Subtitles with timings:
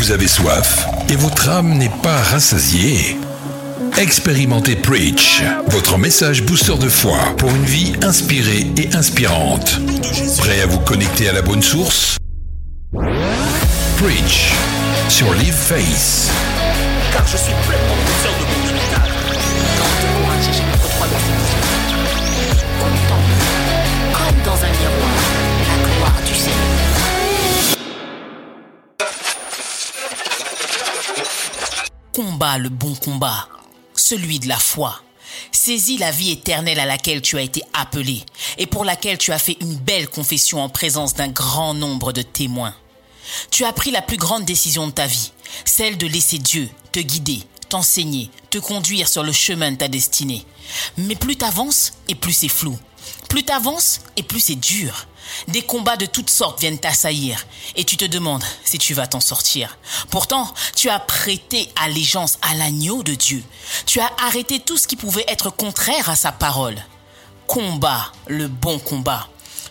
[0.00, 3.18] Vous avez soif et votre âme n'est pas rassasiée.
[3.98, 9.78] Expérimentez Preach, votre message booster de foi pour une vie inspirée et inspirante.
[10.38, 12.16] Prêt à vous connecter à la bonne source?
[13.98, 14.52] Preach
[15.10, 16.30] sur Live Face.
[17.12, 17.52] car je suis
[32.12, 33.48] Combat le bon combat,
[33.94, 35.00] celui de la foi.
[35.52, 38.24] Saisis la vie éternelle à laquelle tu as été appelé
[38.58, 42.22] et pour laquelle tu as fait une belle confession en présence d'un grand nombre de
[42.22, 42.74] témoins.
[43.52, 45.30] Tu as pris la plus grande décision de ta vie,
[45.64, 50.44] celle de laisser Dieu te guider, t'enseigner, te conduire sur le chemin de ta destinée.
[50.96, 52.76] Mais plus t'avances et plus c'est flou.
[53.28, 55.06] Plus t'avances et plus c'est dur.
[55.48, 59.20] Des combats de toutes sortes viennent t'assaillir et tu te demandes si tu vas t'en
[59.20, 59.78] sortir.
[60.10, 63.42] Pourtant, tu as prêté allégeance à l'agneau de Dieu.
[63.86, 66.76] Tu as arrêté tout ce qui pouvait être contraire à sa parole.
[67.46, 69.28] Combat le bon combat.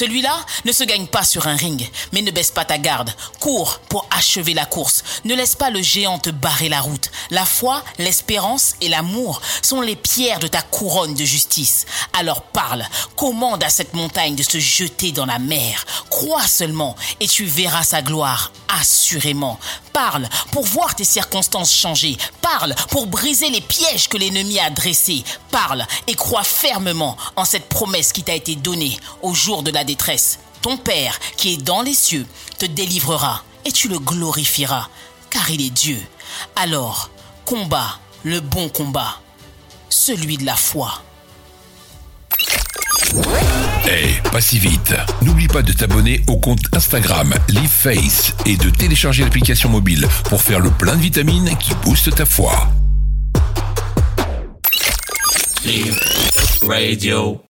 [0.00, 3.12] Celui-là ne se gagne pas sur un ring, mais ne baisse pas ta garde.
[3.38, 5.04] Cours pour achever la course.
[5.26, 7.10] Ne laisse pas le géant te barrer la route.
[7.28, 11.84] La foi, l'espérance et l'amour sont les pierres de ta couronne de justice.
[12.14, 15.84] Alors parle, commande à cette montagne de se jeter dans la mer.
[16.08, 19.58] Crois seulement et tu verras sa gloire assurément.
[19.92, 22.16] Parle pour voir tes circonstances changer.
[22.42, 25.24] Parle pour briser les pièges que l'ennemi a dressés.
[25.50, 29.84] Parle et crois fermement en cette promesse qui t'a été donnée au jour de la
[29.84, 30.38] détresse.
[30.62, 32.26] Ton Père qui est dans les cieux
[32.58, 34.88] te délivrera et tu le glorifieras,
[35.30, 36.00] car il est Dieu.
[36.56, 37.10] Alors,
[37.44, 39.20] combat le bon combat,
[39.88, 41.02] celui de la foi.
[43.92, 44.94] Eh, pas si vite.
[45.22, 50.60] N'oublie pas de t'abonner au compte Instagram LiveFace et de télécharger l'application mobile pour faire
[50.60, 52.70] le plein de vitamines qui boostent ta foi.
[56.62, 57.40] Radio.